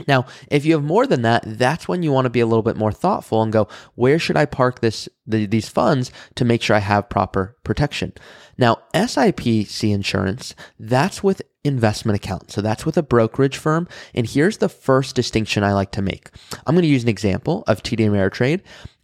Now, 0.06 0.27
if 0.50 0.67
you 0.67 0.75
have 0.75 0.85
more 0.85 1.06
than 1.06 1.23
that, 1.23 1.43
that's 1.47 1.88
when 1.88 2.03
you 2.03 2.12
want 2.12 2.27
to 2.27 2.31
be 2.31 2.41
a 2.41 2.47
little 2.47 2.62
bit 2.62 2.77
more 2.77 2.93
thoughtful 2.93 3.43
and 3.43 3.53
go, 3.53 3.67
where 3.94 4.19
should 4.19 4.37
I 4.37 4.44
park 4.44 4.81
this 4.81 5.09
the, 5.27 5.47
these 5.47 5.71
funds 5.71 6.12
to 6.35 6.44
make 6.44 6.61
sure 6.61 6.77
I 6.77 6.81
have 6.81 7.09
proper 7.09 7.56
protection? 7.65 8.12
Now, 8.59 8.77
SIPC 8.93 9.91
insurance, 9.94 10.55
that's 10.79 11.23
with 11.23 11.41
investment 11.65 12.17
account. 12.17 12.53
So 12.53 12.61
that's 12.61 12.85
with 12.85 12.99
a 12.99 13.03
brokerage 13.03 13.56
firm. 13.56 13.89
And 14.15 14.27
here's 14.27 14.59
the 14.59 14.69
first 14.69 15.17
distinction 15.17 15.65
I 15.65 15.73
like 15.73 15.93
to 15.93 16.03
make. 16.03 16.31
I'm 16.67 16.75
going 16.75 16.82
to 16.82 16.89
use 16.89 17.03
an 17.03 17.09
example 17.09 17.65
of 17.67 17.82
TD 17.82 18.00
Ameritrade. 18.00 18.61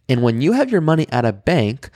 And 0.07 0.21
when 0.21 0.41
you 0.41 0.51
have 0.51 0.69
your 0.69 0.81
money 0.81 1.07
at 1.09 1.25
a 1.25 1.33
bank, 1.33 1.89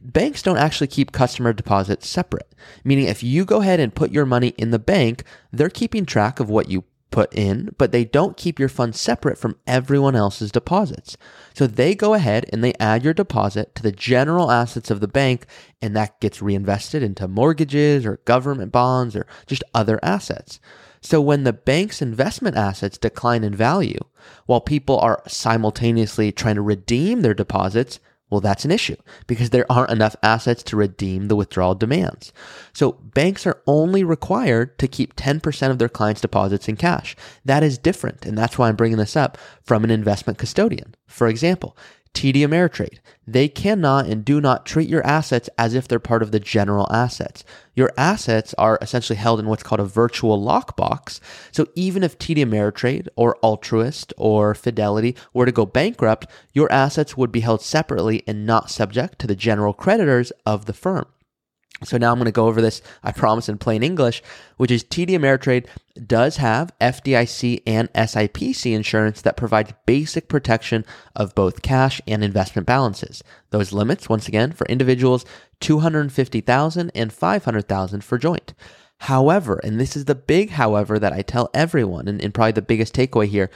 banks 0.00 0.42
don't 0.42 0.58
actually 0.58 0.86
keep 0.86 1.12
customer 1.12 1.52
deposits 1.52 2.08
separate. 2.08 2.54
Meaning, 2.84 3.06
if 3.06 3.22
you 3.22 3.44
go 3.44 3.60
ahead 3.60 3.80
and 3.80 3.94
put 3.94 4.10
your 4.10 4.26
money 4.26 4.48
in 4.58 4.70
the 4.70 4.78
bank, 4.78 5.24
they're 5.52 5.70
keeping 5.70 6.06
track 6.06 6.40
of 6.40 6.48
what 6.48 6.68
you 6.68 6.84
put 7.10 7.32
in, 7.34 7.74
but 7.76 7.92
they 7.92 8.04
don't 8.04 8.36
keep 8.36 8.58
your 8.58 8.68
funds 8.68 9.00
separate 9.00 9.36
from 9.36 9.58
everyone 9.66 10.14
else's 10.14 10.52
deposits. 10.52 11.16
So 11.54 11.66
they 11.66 11.94
go 11.94 12.14
ahead 12.14 12.46
and 12.52 12.62
they 12.62 12.72
add 12.78 13.04
your 13.04 13.14
deposit 13.14 13.74
to 13.74 13.82
the 13.82 13.92
general 13.92 14.50
assets 14.50 14.90
of 14.90 15.00
the 15.00 15.08
bank, 15.08 15.46
and 15.82 15.96
that 15.96 16.20
gets 16.20 16.40
reinvested 16.40 17.02
into 17.02 17.28
mortgages 17.28 18.06
or 18.06 18.20
government 18.24 18.72
bonds 18.72 19.16
or 19.16 19.26
just 19.46 19.64
other 19.74 19.98
assets. 20.02 20.60
So 21.02 21.20
when 21.20 21.44
the 21.44 21.52
bank's 21.52 22.02
investment 22.02 22.56
assets 22.56 22.98
decline 22.98 23.42
in 23.42 23.54
value, 23.54 24.00
while 24.46 24.60
people 24.60 24.98
are 24.98 25.22
simultaneously 25.26 26.30
trying 26.30 26.56
to 26.56 26.62
redeem 26.62 27.22
their 27.22 27.34
deposits, 27.34 28.00
well, 28.30 28.40
that's 28.40 28.64
an 28.64 28.70
issue 28.70 28.96
because 29.26 29.50
there 29.50 29.70
aren't 29.70 29.90
enough 29.90 30.14
assets 30.22 30.62
to 30.62 30.76
redeem 30.76 31.28
the 31.28 31.36
withdrawal 31.36 31.74
demands. 31.74 32.32
So 32.72 32.92
banks 32.92 33.46
are 33.46 33.60
only 33.66 34.04
required 34.04 34.78
to 34.78 34.88
keep 34.88 35.16
10% 35.16 35.70
of 35.70 35.78
their 35.78 35.88
clients' 35.88 36.20
deposits 36.20 36.68
in 36.68 36.76
cash. 36.76 37.16
That 37.44 37.62
is 37.62 37.76
different. 37.76 38.24
And 38.24 38.38
that's 38.38 38.56
why 38.56 38.68
I'm 38.68 38.76
bringing 38.76 38.98
this 38.98 39.16
up 39.16 39.36
from 39.62 39.82
an 39.82 39.90
investment 39.90 40.38
custodian. 40.38 40.94
For 41.06 41.26
example, 41.26 41.76
TD 42.14 42.36
Ameritrade. 42.36 42.98
They 43.26 43.48
cannot 43.48 44.06
and 44.06 44.24
do 44.24 44.40
not 44.40 44.66
treat 44.66 44.88
your 44.88 45.06
assets 45.06 45.48
as 45.56 45.74
if 45.74 45.86
they're 45.86 45.98
part 45.98 46.22
of 46.22 46.32
the 46.32 46.40
general 46.40 46.90
assets. 46.92 47.44
Your 47.74 47.92
assets 47.96 48.54
are 48.58 48.78
essentially 48.82 49.16
held 49.16 49.40
in 49.40 49.46
what's 49.46 49.62
called 49.62 49.80
a 49.80 49.84
virtual 49.84 50.42
lockbox. 50.44 51.20
So 51.52 51.66
even 51.74 52.02
if 52.02 52.18
TD 52.18 52.44
Ameritrade 52.44 53.08
or 53.16 53.36
Altruist 53.42 54.12
or 54.16 54.54
Fidelity 54.54 55.16
were 55.32 55.46
to 55.46 55.52
go 55.52 55.64
bankrupt, 55.64 56.26
your 56.52 56.70
assets 56.72 57.16
would 57.16 57.30
be 57.30 57.40
held 57.40 57.62
separately 57.62 58.22
and 58.26 58.44
not 58.44 58.70
subject 58.70 59.18
to 59.20 59.26
the 59.26 59.36
general 59.36 59.72
creditors 59.72 60.32
of 60.44 60.66
the 60.66 60.72
firm. 60.72 61.06
So 61.82 61.96
now 61.96 62.12
I'm 62.12 62.18
going 62.18 62.26
to 62.26 62.32
go 62.32 62.46
over 62.46 62.60
this, 62.60 62.82
I 63.02 63.12
promise, 63.12 63.48
in 63.48 63.58
plain 63.58 63.82
English, 63.82 64.22
which 64.58 64.70
is 64.70 64.84
TD 64.84 65.10
Ameritrade 65.10 65.66
does 66.06 66.36
have 66.36 66.72
FDIC 66.80 67.62
and 67.66 67.92
SIPC 67.92 68.74
insurance 68.74 69.22
that 69.22 69.36
provides 69.36 69.72
basic 69.86 70.28
protection 70.28 70.84
of 71.16 71.34
both 71.34 71.62
cash 71.62 72.00
and 72.06 72.22
investment 72.22 72.66
balances. 72.66 73.22
Those 73.50 73.72
limits, 73.72 74.08
once 74.08 74.28
again, 74.28 74.52
for 74.52 74.66
individuals, 74.66 75.24
250,000 75.60 76.90
and 76.94 77.12
500,000 77.12 78.04
for 78.04 78.18
joint. 78.18 78.54
However, 79.04 79.58
and 79.64 79.80
this 79.80 79.96
is 79.96 80.04
the 80.04 80.14
big 80.14 80.50
however 80.50 80.98
that 80.98 81.14
I 81.14 81.22
tell 81.22 81.48
everyone, 81.54 82.06
and, 82.06 82.22
and 82.22 82.34
probably 82.34 82.52
the 82.52 82.62
biggest 82.62 82.94
takeaway 82.94 83.26
here, 83.26 83.50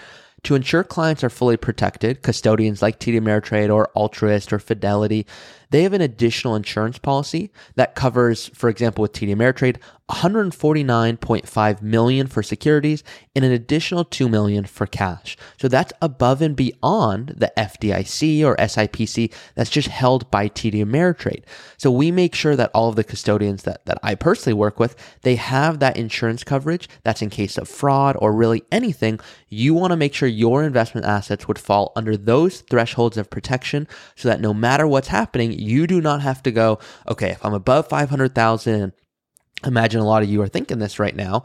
to 0.44 0.54
ensure 0.54 0.84
clients 0.84 1.24
are 1.24 1.30
fully 1.30 1.56
protected, 1.56 2.22
custodians 2.22 2.82
like 2.82 3.00
TD 3.00 3.18
Ameritrade 3.18 3.74
or 3.74 3.90
Altruist 3.94 4.52
or 4.52 4.58
Fidelity, 4.58 5.26
they 5.74 5.82
have 5.82 5.92
an 5.92 6.00
additional 6.00 6.54
insurance 6.54 6.98
policy 6.98 7.50
that 7.74 7.96
covers, 7.96 8.46
for 8.54 8.68
example, 8.68 9.02
with 9.02 9.12
TD 9.12 9.34
Ameritrade, 9.34 9.78
149.5 10.10 11.82
million 11.82 12.26
for 12.26 12.42
securities 12.42 13.02
and 13.34 13.42
an 13.42 13.52
additional 13.52 14.04
2 14.04 14.28
million 14.28 14.66
for 14.66 14.86
cash. 14.86 15.34
So 15.58 15.66
that's 15.66 15.94
above 16.02 16.42
and 16.42 16.54
beyond 16.54 17.28
the 17.38 17.50
FDIC 17.56 18.44
or 18.44 18.54
SIPC 18.56 19.32
that's 19.54 19.70
just 19.70 19.88
held 19.88 20.30
by 20.30 20.50
TD 20.50 20.84
Ameritrade. 20.84 21.44
So 21.78 21.90
we 21.90 22.10
make 22.10 22.34
sure 22.34 22.54
that 22.54 22.70
all 22.74 22.90
of 22.90 22.96
the 22.96 23.04
custodians 23.04 23.62
that, 23.62 23.86
that 23.86 23.98
I 24.02 24.14
personally 24.14 24.54
work 24.54 24.78
with, 24.78 24.94
they 25.22 25.36
have 25.36 25.78
that 25.78 25.96
insurance 25.96 26.44
coverage 26.44 26.86
that's 27.02 27.22
in 27.22 27.30
case 27.30 27.56
of 27.56 27.66
fraud 27.66 28.16
or 28.20 28.32
really 28.32 28.62
anything. 28.70 29.20
You 29.48 29.72
want 29.72 29.92
to 29.92 29.96
make 29.96 30.12
sure 30.12 30.28
your 30.28 30.64
investment 30.64 31.06
assets 31.06 31.48
would 31.48 31.58
fall 31.58 31.92
under 31.96 32.14
those 32.14 32.60
thresholds 32.60 33.16
of 33.16 33.30
protection 33.30 33.88
so 34.16 34.28
that 34.28 34.40
no 34.40 34.52
matter 34.52 34.86
what's 34.86 35.08
happening, 35.08 35.52
you 35.64 35.86
do 35.86 36.00
not 36.00 36.20
have 36.22 36.42
to 36.44 36.52
go, 36.52 36.78
okay, 37.08 37.30
if 37.30 37.44
I'm 37.44 37.54
above 37.54 37.88
500,000, 37.88 38.92
imagine 39.64 40.00
a 40.00 40.06
lot 40.06 40.22
of 40.22 40.28
you 40.28 40.42
are 40.42 40.48
thinking 40.48 40.78
this 40.78 40.98
right 40.98 41.16
now. 41.16 41.42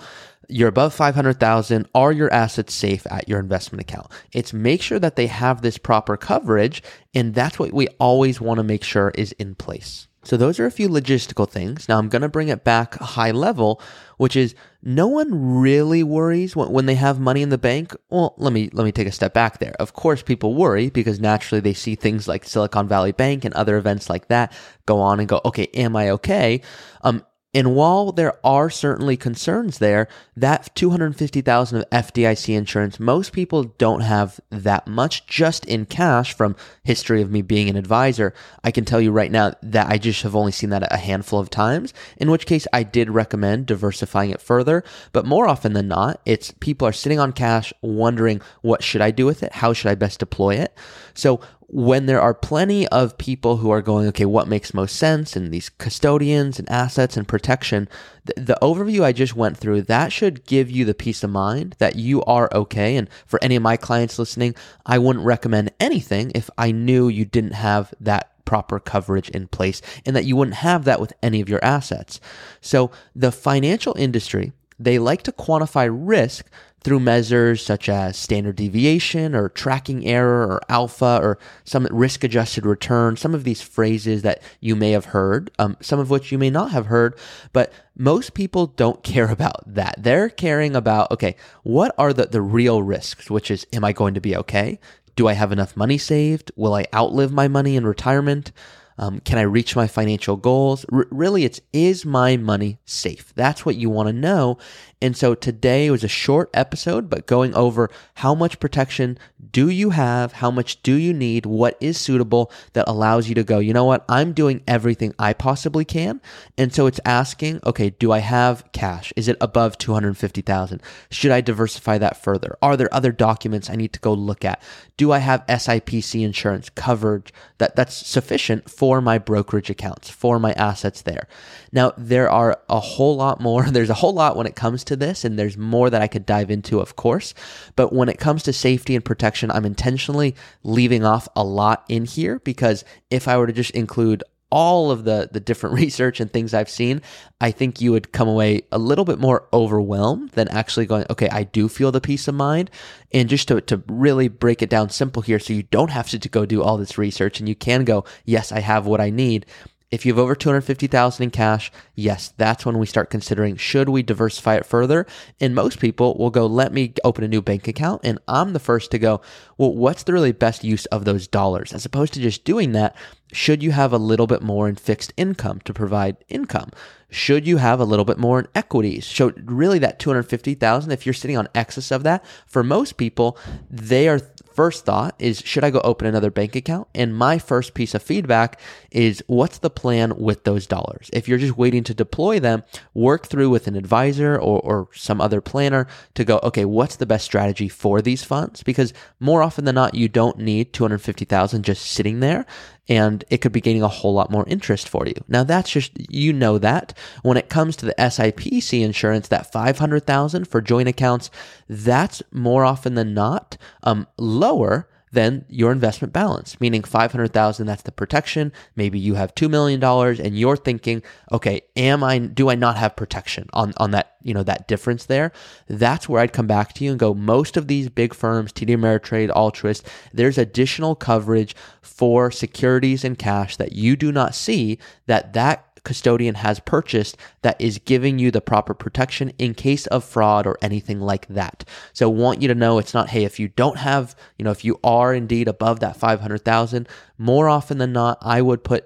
You're 0.52 0.70
above 0.70 0.94
500,000. 0.94 1.88
Are 1.96 2.12
your 2.12 2.34
assets 2.34 2.74
safe 2.74 3.06
at 3.10 3.30
your 3.30 3.40
investment 3.40 3.82
account? 3.82 4.08
It's 4.34 4.52
make 4.52 4.82
sure 4.82 5.00
that 5.00 5.16
they 5.16 5.28
have 5.28 5.62
this 5.62 5.78
proper 5.78 6.18
coverage. 6.18 6.84
And 7.14 7.36
that's 7.36 7.60
what 7.60 7.72
we 7.72 7.88
always 8.00 8.42
want 8.42 8.58
to 8.58 8.64
make 8.64 8.84
sure 8.84 9.12
is 9.16 9.32
in 9.34 9.56
place. 9.56 10.09
So, 10.24 10.38
those 10.38 10.60
are 10.60 10.66
a 10.66 10.72
few 10.72 10.90
logistical 10.90 11.50
things. 11.50 11.88
Now, 11.88 11.98
I'm 11.98 12.10
going 12.10 12.22
to 12.22 12.30
bring 12.30 12.50
it 12.50 12.64
back 12.64 12.96
high 12.96 13.32
level, 13.32 13.82
which 14.18 14.36
is 14.36 14.54
no 14.84 15.08
one 15.08 15.60
really 15.60 16.04
worries 16.04 16.56
when, 16.56 16.70
when 16.70 16.86
they 16.86 16.96
have 16.96 17.20
money 17.20 17.42
in 17.42 17.50
the 17.50 17.58
bank. 17.58 17.96
Well, 18.10 18.34
let 18.38 18.52
me, 18.54 18.70
let 18.74 18.84
me 18.84 18.92
take 18.92 19.08
a 19.08 19.12
step 19.12 19.34
back 19.34 19.60
there. 19.60 19.76
Of 19.80 19.94
course, 19.94 20.22
people 20.22 20.56
worry 20.56 20.90
because 20.90 21.20
naturally 21.20 21.62
they 21.62 21.74
see 21.74 21.96
things 21.96 22.28
like 22.28 22.46
Silicon 22.46 22.88
Valley 22.88 23.12
Bank 23.12 23.46
and 23.46 23.54
other 23.54 23.78
events 23.78 24.10
like 24.10 24.28
that 24.28 24.54
go 24.86 25.00
on 25.00 25.20
and 25.20 25.30
go, 25.30 25.42
okay, 25.46 25.68
am 25.74 25.96
I 25.96 26.10
okay? 26.12 26.62
Um, 27.02 27.26
and 27.52 27.76
while 27.76 28.12
there 28.12 28.38
are 28.46 28.70
certainly 28.70 29.18
concerns 29.18 29.80
there, 29.80 30.08
that 30.38 30.70
250,000 30.76 31.80
of 31.80 31.90
FDIC 31.90 32.56
insurance, 32.56 33.00
most 33.00 33.34
people 33.34 33.64
don't 33.64 34.02
have 34.02 34.40
that 34.52 34.88
much 34.88 35.26
just 35.26 35.66
in 35.66 35.88
cash 35.88 36.34
from 36.34 36.56
history 36.84 37.24
of 37.24 37.32
me 37.32 37.42
being 37.42 37.68
an 37.68 37.76
advisor. 37.76 38.36
I 38.64 38.70
can 38.70 38.86
tell 38.86 39.02
you 39.02 39.12
right 39.12 39.32
now 39.32 39.54
that 39.64 39.88
I 39.88 39.98
just 39.98 40.22
have 40.22 40.36
only 40.36 40.52
seen 40.52 40.70
that 40.70 40.94
a 40.94 40.98
handful 40.98 41.40
of 41.40 41.50
times, 41.50 41.92
in 42.18 42.30
which 42.30 42.46
case 42.46 42.68
I 42.72 42.84
did 42.84 43.10
recommend 43.10 43.66
diversifying 43.66 44.30
it 44.30 44.42
further. 44.42 44.84
But 45.12 45.26
more 45.26 45.48
often 45.48 45.74
than 45.74 45.88
not, 45.88 46.22
it's 46.26 46.54
people 46.60 46.88
are 46.88 46.94
sitting 46.94 47.20
on 47.20 47.34
cash 47.34 47.74
wondering, 47.82 48.42
what 48.62 48.84
should 48.84 49.02
I 49.02 49.10
do 49.10 49.26
with 49.26 49.42
it? 49.42 49.54
How 49.54 49.74
should 49.74 49.90
I 49.90 49.96
best 49.96 50.20
deploy 50.20 50.56
it? 50.56 50.78
So 51.14 51.42
when 51.72 52.08
there 52.08 52.20
are 52.22 52.34
plenty 52.34 52.88
of 52.88 53.18
people 53.20 53.58
who 53.58 53.70
are 53.70 53.82
going, 53.82 54.08
okay, 54.08 54.26
what 54.26 54.48
makes 54.48 54.74
most 54.74 54.96
sense, 54.96 55.36
and 55.36 55.52
these 55.52 55.70
custodians 55.70 56.58
and 56.58 56.70
assets 56.70 57.16
and 57.16 57.28
protection, 57.28 57.88
the, 58.26 58.34
the, 58.42 58.58
overview 58.62 59.04
I 59.04 59.12
just 59.12 59.36
went 59.36 59.56
through, 59.56 59.84
that 59.84 60.12
should 60.12 60.46
give 60.46 60.72
you 60.72 60.84
the 60.84 60.96
peace 60.96 61.24
of 61.24 61.30
mind 61.30 61.76
that 61.78 61.96
you 61.96 62.24
are 62.24 62.50
okay. 62.54 62.96
And 62.96 63.08
for 63.28 63.38
any 63.44 63.56
of 63.56 63.62
my 63.62 63.78
clients 63.78 64.18
listening, 64.18 64.56
I 64.86 64.98
wouldn't 64.98 65.26
recommend 65.26 65.72
anything 65.80 66.32
if 66.34 66.50
I 66.58 66.72
knew 66.72 67.08
you 67.08 67.26
didn't 67.26 67.54
have 67.54 67.94
that 68.00 68.32
proper 68.46 68.80
coverage 68.80 69.30
in 69.30 69.48
place 69.48 69.80
and 70.08 70.16
that 70.16 70.26
you 70.26 70.36
wouldn't 70.36 70.56
have 70.56 70.84
that 70.86 71.00
with 71.00 71.14
any 71.22 71.40
of 71.40 71.48
your 71.48 71.64
assets. 71.64 72.20
So 72.62 72.90
the 73.16 73.32
financial 73.32 73.96
industry, 73.96 74.54
they 74.80 74.98
like 74.98 75.22
to 75.24 75.32
quantify 75.32 75.88
risk 75.92 76.50
through 76.82 77.00
measures 77.00 77.66
such 77.66 77.90
as 77.90 78.18
standard 78.18 78.56
deviation 78.56 79.36
or 79.36 79.50
tracking 79.50 80.06
error 80.06 80.48
or 80.48 80.62
alpha 80.70 81.20
or 81.22 81.38
some 81.64 81.88
risk 81.92 82.24
adjusted 82.24 82.66
return, 82.66 83.18
some 83.18 83.36
of 83.36 83.44
these 83.44 83.62
phrases 83.62 84.22
that 84.22 84.42
you 84.60 84.76
may 84.76 84.92
have 84.92 85.06
heard, 85.06 85.52
um, 85.60 85.76
some 85.82 86.00
of 86.00 86.10
which 86.10 86.32
you 86.32 86.38
may 86.38 86.50
not 86.50 86.72
have 86.72 86.88
heard, 86.88 87.18
but 87.54 87.72
most 87.96 88.34
people 88.34 88.68
don't 88.68 89.04
care 89.10 89.30
about 89.30 89.64
that. 89.66 89.96
They're 89.98 90.30
caring 90.30 90.76
about, 90.76 91.12
okay, 91.12 91.36
what 91.64 91.94
are 91.98 92.14
the, 92.14 92.26
the 92.26 92.42
real 92.42 92.82
risks, 92.82 93.30
which 93.30 93.52
is, 93.52 93.66
am 93.74 93.84
I 93.84 93.94
going 93.94 94.14
to 94.14 94.22
be 94.22 94.36
okay? 94.38 94.80
Do 95.16 95.28
I 95.28 95.34
have 95.34 95.52
enough 95.52 95.76
money 95.76 95.98
saved? 95.98 96.52
Will 96.56 96.74
I 96.74 96.86
outlive 96.94 97.32
my 97.32 97.50
money 97.50 97.76
in 97.76 97.86
retirement? 97.86 98.52
Um, 99.00 99.22
can 99.22 99.38
I 99.38 99.44
reach 99.44 99.78
my 99.78 99.88
financial 99.88 100.36
goals? 100.36 100.86
R- 100.92 101.08
really, 101.10 101.46
it's 101.46 101.62
is 101.72 102.06
my 102.06 102.36
money 102.36 102.80
safe? 102.84 103.34
That's 103.34 103.66
what 103.66 103.78
you 103.78 103.90
want 103.90 104.08
to 104.08 104.14
know. 104.14 104.58
And 105.02 105.16
so 105.16 105.34
today 105.34 105.90
was 105.90 106.04
a 106.04 106.10
short 106.10 106.50
episode, 106.54 107.10
but 107.10 107.26
going 107.26 107.56
over 107.56 107.90
how 108.16 108.36
much 108.36 108.60
protection 108.60 109.18
do 109.52 109.70
you 109.70 109.92
have? 109.92 110.34
How 110.34 110.52
much 110.52 110.84
do 110.84 110.94
you 110.94 111.14
need? 111.14 111.46
What 111.46 111.78
is 111.80 111.98
suitable 111.98 112.52
that 112.74 112.88
allows 112.88 113.30
you 113.30 113.36
to 113.36 113.44
go, 113.44 113.60
you 113.60 113.74
know 113.74 113.86
what? 113.86 114.04
I'm 114.10 114.34
doing 114.34 114.62
everything 114.68 115.14
I 115.18 115.32
possibly 115.32 115.86
can. 115.86 116.20
And 116.58 116.74
so 116.74 116.86
it's 116.86 117.00
asking, 117.06 117.62
okay, 117.66 117.92
do 117.92 118.12
I 118.12 118.20
have 118.20 118.70
cash? 118.74 119.14
Is 119.16 119.30
it 119.30 119.38
above 119.40 119.78
250,000? 119.78 120.82
Should 121.10 121.32
I 121.32 121.40
diversify 121.40 121.98
that 122.00 122.22
further? 122.22 122.58
Are 122.62 122.76
there 122.76 122.94
other 122.94 123.14
documents 123.14 123.70
I 123.70 123.76
need 123.76 123.94
to 123.94 124.00
go 124.02 124.14
look 124.14 124.44
at? 124.44 124.62
Do 124.98 125.14
I 125.14 125.20
have 125.20 125.48
SIPC 125.48 126.24
insurance 126.26 126.70
coverage 126.70 127.34
that 127.58 127.78
that's 127.78 127.96
sufficient 127.96 128.70
for 128.70 129.00
my 129.00 129.18
brokerage 129.18 129.70
accounts, 129.70 130.10
for 130.10 130.40
my 130.40 130.52
assets 130.54 131.04
there? 131.04 131.30
Now, 131.72 131.94
there 131.98 132.30
are 132.30 132.60
a 132.68 132.80
whole 132.82 133.16
lot 133.16 133.40
more. 133.40 133.64
There's 133.70 133.90
a 133.90 133.96
whole 133.96 134.14
lot 134.14 134.36
when 134.36 134.46
it 134.48 134.58
comes 134.58 134.84
to 134.86 134.89
this, 134.96 135.24
and 135.24 135.38
there's 135.38 135.58
more 135.58 135.90
that 135.90 136.02
I 136.02 136.08
could 136.08 136.26
dive 136.26 136.52
into, 136.52 136.80
of 136.80 136.96
course. 136.96 137.34
But 137.76 137.94
when 137.94 138.10
it 138.10 138.20
comes 138.20 138.44
to 138.44 138.54
safety 138.54 138.96
and 138.96 139.04
protection, 139.04 139.52
I'm 139.52 139.66
intentionally 139.66 140.36
leaving 140.64 141.04
off 141.04 141.28
a 141.36 141.44
lot 141.44 141.86
in 141.90 142.06
here 142.06 142.40
because 142.40 142.84
if 143.10 143.28
I 143.28 143.38
were 143.38 143.48
to 143.48 143.54
just 143.54 143.72
include 143.72 144.24
all 144.52 144.90
of 144.90 145.04
the 145.04 145.30
the 145.32 145.40
different 145.40 145.76
research 145.80 146.20
and 146.20 146.32
things 146.32 146.54
I've 146.54 146.70
seen, 146.70 147.02
I 147.40 147.52
think 147.52 147.82
you 147.82 147.92
would 147.92 148.12
come 148.12 148.28
away 148.28 148.64
a 148.72 148.80
little 148.80 149.06
bit 149.06 149.20
more 149.20 149.48
overwhelmed 149.54 150.32
than 150.32 150.48
actually 150.50 150.86
going, 150.86 151.06
okay, 151.10 151.30
I 151.30 151.44
do 151.44 151.70
feel 151.70 151.92
the 151.92 152.02
peace 152.02 152.28
of 152.28 152.36
mind. 152.36 152.70
And 153.12 153.30
just 153.30 153.48
to, 153.48 153.62
to 153.62 153.82
really 153.88 154.28
break 154.28 154.62
it 154.62 154.70
down 154.70 154.90
simple 154.90 155.22
here 155.22 155.40
so 155.40 155.54
you 155.54 155.64
don't 155.64 155.92
have 155.92 156.10
to, 156.10 156.20
to 156.20 156.30
go 156.30 156.46
do 156.46 156.62
all 156.62 156.78
this 156.78 156.98
research 156.98 157.40
and 157.40 157.48
you 157.48 157.56
can 157.56 157.84
go, 157.84 158.06
yes, 158.26 158.52
I 158.52 158.60
have 158.60 158.86
what 158.86 159.02
I 159.02 159.10
need. 159.10 159.46
If 159.92 160.06
you 160.06 160.14
have 160.14 160.20
over 160.20 160.36
250,000 160.36 161.24
in 161.24 161.32
cash, 161.32 161.72
yes, 161.96 162.32
that's 162.38 162.64
when 162.64 162.78
we 162.78 162.86
start 162.86 163.10
considering 163.10 163.58
should 163.58 163.90
we 163.90 164.04
diversify 164.04 164.56
it 164.56 164.66
further? 164.68 165.08
And 165.40 165.56
most 165.56 165.80
people 165.80 166.16
will 166.16 166.30
go, 166.30 166.46
let 166.46 166.72
me 166.72 166.94
open 167.04 167.24
a 167.24 167.28
new 167.28 167.42
bank 167.42 167.68
account. 167.68 168.02
And 168.04 168.20
I'm 168.28 168.54
the 168.54 168.60
first 168.60 168.92
to 168.92 169.00
go, 169.00 169.22
well, 169.58 169.74
what's 169.74 170.04
the 170.04 170.14
really 170.14 170.32
best 170.32 170.64
use 170.64 170.86
of 170.88 171.06
those 171.06 171.28
dollars? 171.28 171.74
As 171.74 171.86
opposed 171.86 172.14
to 172.14 172.22
just 172.22 172.44
doing 172.44 172.74
that, 172.74 172.96
should 173.32 173.64
you 173.64 173.72
have 173.72 173.92
a 173.92 173.98
little 173.98 174.28
bit 174.28 174.44
more 174.44 174.70
in 174.70 174.76
fixed 174.76 175.12
income 175.18 175.60
to 175.66 175.74
provide 175.74 176.18
income? 176.30 176.70
Should 177.10 177.48
you 177.48 177.58
have 177.58 177.80
a 177.80 177.86
little 177.86 178.06
bit 178.06 178.20
more 178.20 178.40
in 178.40 178.48
equities? 178.54 179.08
So 179.08 179.34
really 179.44 179.80
that 179.80 179.98
250,000, 179.98 180.92
if 180.92 181.08
you're 181.08 181.14
sitting 181.14 181.38
on 181.38 181.48
excess 181.56 181.90
of 181.90 182.04
that, 182.04 182.24
for 182.46 182.64
most 182.64 182.98
people, 182.98 183.40
they 183.72 184.08
are 184.08 184.20
first 184.60 184.84
thought 184.84 185.16
is 185.20 185.42
should 185.46 185.64
I 185.64 185.70
go 185.70 185.80
open 185.86 186.06
another 186.06 186.30
bank 186.30 186.54
account? 186.54 186.90
And 186.94 187.16
my 187.16 187.40
first 187.40 187.74
piece 187.74 187.96
of 187.96 188.04
feedback 188.04 188.60
is 188.92 189.24
what's 189.28 189.60
the 189.60 189.70
plan 189.70 190.18
with 190.18 190.44
those 190.44 190.68
dollars? 190.68 191.10
If 191.14 191.30
you're 191.30 191.38
just 191.38 191.58
waiting 191.58 191.86
to 191.86 191.94
deploy 191.94 192.42
them, 192.42 192.64
work 192.94 193.28
through 193.28 193.52
with 193.52 193.68
an 193.68 193.78
advisor 193.78 194.36
or, 194.36 194.60
or 194.60 194.90
some 194.94 195.22
other 195.22 195.40
planner 195.40 195.88
to 196.16 196.26
go, 196.26 196.42
okay, 196.44 196.66
what's 196.66 196.98
the 196.98 197.06
best 197.06 197.24
strategy 197.24 197.70
for 197.70 198.02
these 198.02 198.26
funds? 198.26 198.62
Because 198.62 198.92
more 199.18 199.42
often 199.42 199.64
than 199.64 199.76
not, 199.76 199.96
you 199.96 200.10
don't 200.10 200.40
need 200.40 200.74
250,000 200.74 201.64
just 201.64 201.86
sitting 201.86 202.20
there 202.20 202.46
and 202.90 203.24
it 203.30 203.38
could 203.38 203.52
be 203.52 203.62
gaining 203.62 203.84
a 203.84 203.88
whole 203.88 204.14
lot 204.14 204.32
more 204.32 204.44
interest 204.48 204.90
for 204.90 205.06
you. 205.06 205.14
Now 205.28 205.44
that's 205.44 205.70
just 205.70 205.92
you 206.12 206.34
know 206.34 206.58
that 206.58 206.98
when 207.22 207.38
it 207.38 207.48
comes 207.48 207.76
to 207.78 207.86
the 207.86 207.94
SIPC 207.98 208.82
insurance, 208.82 209.28
that 209.28 209.52
five 209.52 209.78
hundred 209.78 210.06
thousand 210.08 210.48
for 210.48 210.60
joint 210.60 210.90
accounts, 210.90 211.30
that's 211.70 212.24
more 212.32 212.66
often 212.66 212.96
than 212.96 213.14
not 213.14 213.58
um, 213.84 214.08
lower 214.50 214.88
than 215.12 215.46
your 215.50 215.72
investment 215.72 216.14
balance, 216.14 216.60
meaning 216.60 216.84
500,000 216.84 217.66
that's 217.66 217.82
the 217.82 217.92
protection. 217.92 218.52
Maybe 218.76 219.00
you 219.00 219.16
have 219.16 219.34
2 219.36 219.50
million 219.50 219.80
dollars 219.80 220.20
and 220.20 220.38
you're 220.38 220.58
thinking, 220.58 221.02
okay, 221.32 221.62
am 221.76 222.04
I 222.04 222.20
do 222.20 222.50
I 222.50 222.56
not 222.56 222.78
have 222.78 222.96
protection 222.96 223.48
on 223.54 223.74
on 223.78 223.92
that, 223.92 224.18
you 224.22 224.34
know, 224.34 224.44
that 224.44 224.68
difference 224.68 225.06
there? 225.06 225.32
That's 225.68 226.08
where 226.08 226.22
I'd 226.22 226.34
come 226.34 226.48
back 226.48 226.74
to 226.74 226.84
you 226.84 226.92
and 226.92 227.00
go 227.00 227.14
most 227.14 227.58
of 227.58 227.68
these 227.68 227.90
big 227.90 228.14
firms, 228.14 228.54
TD 228.54 228.70
Ameritrade, 228.70 229.32
Altruist, 229.36 229.88
there's 230.14 230.38
additional 230.38 230.96
coverage 230.96 231.56
for 231.82 232.30
securities 232.30 233.04
and 233.04 233.18
cash 233.18 233.58
that 233.58 233.72
you 233.72 233.96
do 233.96 234.12
not 234.12 234.36
see 234.36 234.78
that 235.08 235.34
that 235.34 235.69
custodian 235.84 236.36
has 236.36 236.60
purchased 236.60 237.18
that 237.42 237.60
is 237.60 237.80
giving 237.80 238.20
you 238.20 238.32
the 238.32 238.42
proper 238.42 238.74
protection 238.74 239.32
in 239.38 239.54
case 239.54 239.88
of 239.88 240.04
fraud 240.04 240.46
or 240.46 240.58
anything 240.62 241.00
like 241.00 241.28
that. 241.28 241.64
So 241.94 242.10
want 242.10 242.42
you 242.42 242.48
to 242.48 242.56
know 242.56 242.78
it's 242.78 242.94
not, 242.94 243.10
hey, 243.10 243.24
if 243.24 243.40
you 243.40 243.48
don't 243.48 243.78
have, 243.78 244.16
you 244.38 244.46
know, 244.46 244.52
if 244.52 244.66
you 244.66 244.80
are 244.84 245.14
indeed 245.14 245.48
above 245.48 245.80
that 245.80 245.98
500,000, 245.98 246.88
more 247.18 247.50
often 247.50 247.78
than 247.78 247.94
not, 247.94 248.18
I 248.22 248.42
would 248.42 248.64
put 248.64 248.86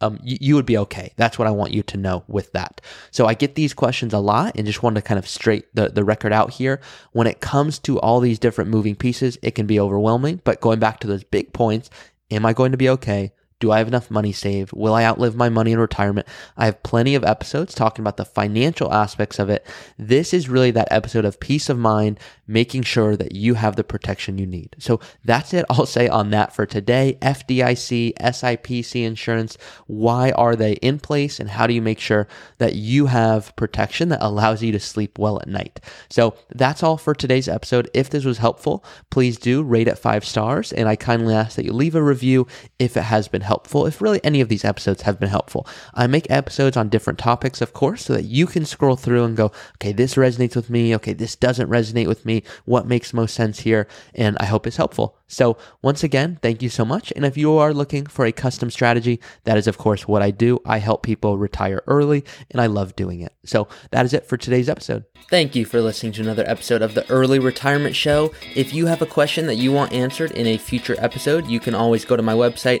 um, 0.00 0.18
you, 0.22 0.38
you, 0.40 0.54
would 0.54 0.66
be 0.66 0.78
okay. 0.78 1.12
That's 1.16 1.38
what 1.38 1.48
I 1.48 1.50
want 1.50 1.72
you 1.72 1.82
to 1.84 1.96
know 1.96 2.24
with 2.28 2.52
that. 2.52 2.80
So 3.10 3.26
I 3.26 3.34
get 3.34 3.54
these 3.54 3.74
questions 3.74 4.12
a 4.12 4.18
lot 4.18 4.52
and 4.56 4.66
just 4.66 4.82
want 4.82 4.96
to 4.96 5.02
kind 5.02 5.18
of 5.18 5.26
straight 5.26 5.74
the, 5.74 5.88
the 5.88 6.04
record 6.04 6.32
out 6.32 6.52
here. 6.52 6.80
When 7.12 7.26
it 7.26 7.40
comes 7.40 7.78
to 7.80 7.98
all 8.00 8.20
these 8.20 8.38
different 8.38 8.70
moving 8.70 8.94
pieces, 8.94 9.38
it 9.42 9.52
can 9.52 9.66
be 9.66 9.80
overwhelming. 9.80 10.40
But 10.44 10.60
going 10.60 10.78
back 10.78 11.00
to 11.00 11.06
those 11.06 11.24
big 11.24 11.52
points, 11.52 11.90
am 12.30 12.46
I 12.46 12.52
going 12.52 12.72
to 12.72 12.78
be 12.78 12.88
okay? 12.90 13.32
Do 13.58 13.72
I 13.72 13.78
have 13.78 13.88
enough 13.88 14.10
money 14.10 14.32
saved? 14.32 14.72
Will 14.74 14.92
I 14.92 15.04
outlive 15.04 15.34
my 15.34 15.48
money 15.48 15.72
in 15.72 15.78
retirement? 15.78 16.28
I 16.58 16.66
have 16.66 16.82
plenty 16.82 17.14
of 17.14 17.24
episodes 17.24 17.74
talking 17.74 18.02
about 18.02 18.18
the 18.18 18.24
financial 18.26 18.92
aspects 18.92 19.38
of 19.38 19.48
it. 19.48 19.66
This 19.98 20.34
is 20.34 20.50
really 20.50 20.70
that 20.72 20.88
episode 20.90 21.24
of 21.24 21.40
peace 21.40 21.70
of 21.70 21.78
mind, 21.78 22.20
making 22.46 22.82
sure 22.82 23.16
that 23.16 23.32
you 23.32 23.54
have 23.54 23.76
the 23.76 23.84
protection 23.84 24.38
you 24.38 24.46
need. 24.46 24.76
So 24.78 25.00
that's 25.24 25.52
it. 25.52 25.64
I'll 25.70 25.86
say 25.86 26.08
on 26.08 26.30
that 26.30 26.54
for 26.54 26.66
today. 26.66 27.18
FDIC, 27.22 28.14
SIPC 28.14 29.04
insurance. 29.04 29.58
Why 29.86 30.30
are 30.32 30.56
they 30.56 30.74
in 30.74 30.98
place? 30.98 31.40
And 31.40 31.50
how 31.50 31.66
do 31.66 31.74
you 31.74 31.82
make 31.82 32.00
sure 32.00 32.28
that 32.58 32.74
you 32.74 33.06
have 33.06 33.54
protection 33.56 34.08
that 34.10 34.24
allows 34.24 34.62
you 34.62 34.72
to 34.72 34.80
sleep 34.80 35.18
well 35.18 35.40
at 35.40 35.48
night? 35.48 35.80
So 36.08 36.36
that's 36.50 36.82
all 36.82 36.96
for 36.96 37.14
today's 37.14 37.48
episode. 37.48 37.90
If 37.94 38.10
this 38.10 38.24
was 38.24 38.38
helpful, 38.38 38.84
please 39.10 39.38
do 39.38 39.62
rate 39.62 39.88
it 39.88 39.98
five 39.98 40.24
stars. 40.24 40.72
And 40.72 40.88
I 40.88 40.96
kindly 40.96 41.34
ask 41.34 41.56
that 41.56 41.64
you 41.64 41.72
leave 41.72 41.94
a 41.94 42.02
review 42.02 42.46
if 42.78 42.96
it 42.96 43.02
has 43.02 43.28
been 43.28 43.42
helpful, 43.42 43.86
if 43.86 44.00
really 44.00 44.20
any 44.24 44.40
of 44.40 44.48
these 44.48 44.64
episodes 44.64 45.02
have 45.02 45.18
been 45.18 45.28
helpful. 45.28 45.66
I 45.94 46.06
make 46.06 46.30
episodes 46.30 46.76
on 46.76 46.88
different 46.88 47.18
topics, 47.18 47.60
of 47.60 47.72
course, 47.72 48.04
so 48.04 48.12
that 48.12 48.24
you 48.24 48.46
can 48.46 48.64
scroll 48.64 48.96
through 48.96 49.24
and 49.24 49.36
go, 49.36 49.52
okay, 49.76 49.92
this 49.92 50.14
resonates 50.14 50.56
with 50.56 50.70
me. 50.70 50.94
Okay, 50.96 51.12
this 51.12 51.36
doesn't 51.36 51.70
resonate 51.70 52.06
with 52.06 52.24
me. 52.24 52.35
What 52.64 52.86
makes 52.86 53.12
most 53.12 53.34
sense 53.34 53.60
here? 53.60 53.86
And 54.14 54.36
I 54.40 54.46
hope 54.46 54.66
it's 54.66 54.76
helpful. 54.76 55.16
So, 55.28 55.56
once 55.82 56.04
again, 56.04 56.38
thank 56.40 56.62
you 56.62 56.68
so 56.68 56.84
much. 56.84 57.12
And 57.16 57.24
if 57.24 57.36
you 57.36 57.52
are 57.54 57.74
looking 57.74 58.06
for 58.06 58.24
a 58.24 58.32
custom 58.32 58.70
strategy, 58.70 59.20
that 59.44 59.58
is, 59.58 59.66
of 59.66 59.76
course, 59.76 60.06
what 60.06 60.22
I 60.22 60.30
do. 60.30 60.60
I 60.64 60.78
help 60.78 61.02
people 61.02 61.36
retire 61.36 61.82
early, 61.88 62.24
and 62.50 62.60
I 62.60 62.66
love 62.66 62.94
doing 62.94 63.20
it. 63.20 63.32
So, 63.44 63.66
that 63.90 64.04
is 64.04 64.14
it 64.14 64.26
for 64.26 64.36
today's 64.36 64.68
episode. 64.68 65.04
Thank 65.28 65.56
you 65.56 65.64
for 65.64 65.80
listening 65.80 66.12
to 66.12 66.22
another 66.22 66.44
episode 66.46 66.80
of 66.80 66.94
the 66.94 67.08
Early 67.10 67.40
Retirement 67.40 67.96
Show. 67.96 68.32
If 68.54 68.72
you 68.72 68.86
have 68.86 69.02
a 69.02 69.06
question 69.06 69.46
that 69.46 69.56
you 69.56 69.72
want 69.72 69.92
answered 69.92 70.30
in 70.30 70.46
a 70.46 70.58
future 70.58 70.94
episode, 70.98 71.46
you 71.48 71.58
can 71.58 71.74
always 71.74 72.04
go 72.04 72.16
to 72.16 72.22
my 72.22 72.34
website, 72.34 72.80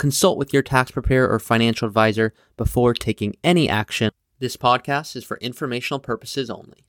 Consult 0.00 0.38
with 0.38 0.54
your 0.54 0.62
tax 0.62 0.90
preparer 0.90 1.28
or 1.28 1.38
financial 1.38 1.86
advisor 1.86 2.32
before 2.56 2.94
taking 2.94 3.36
any 3.44 3.68
action. 3.68 4.10
This 4.38 4.56
podcast 4.56 5.14
is 5.14 5.24
for 5.24 5.36
informational 5.42 6.00
purposes 6.00 6.48
only. 6.48 6.86